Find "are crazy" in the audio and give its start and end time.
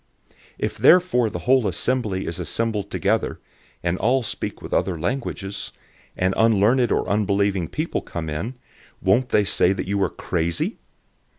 10.01-10.79